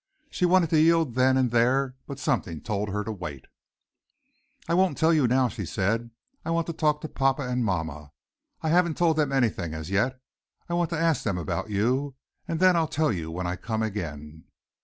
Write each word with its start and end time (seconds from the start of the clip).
She 0.31 0.47
wanted 0.47 0.71
to 0.71 0.81
yield 0.81 1.13
then 1.13 1.37
and 1.37 1.51
there 1.51 1.93
but 2.07 2.17
something 2.17 2.59
told 2.59 2.89
her 2.89 3.03
to 3.03 3.11
wait. 3.11 3.45
"I 4.67 4.73
won't 4.73 4.97
tell 4.97 5.13
you 5.13 5.27
now," 5.27 5.47
she 5.47 5.63
said, 5.63 6.09
"I 6.43 6.49
want 6.49 6.65
to 6.65 6.73
talk 6.73 7.01
to 7.01 7.07
papa 7.07 7.43
and 7.43 7.63
mamma. 7.63 8.09
I 8.63 8.69
haven't 8.69 8.97
told 8.97 9.15
them 9.17 9.31
anything 9.31 9.75
as 9.75 9.91
yet. 9.91 10.19
I 10.67 10.73
want 10.73 10.89
to 10.89 10.99
ask 10.99 11.21
them 11.23 11.37
about 11.37 11.69
you, 11.69 12.15
and 12.47 12.59
then 12.59 12.75
I'll 12.75 12.87
tell 12.87 13.13
you 13.13 13.29
when 13.29 13.45
I 13.45 13.55
come 13.57 13.83
again." 13.83 14.45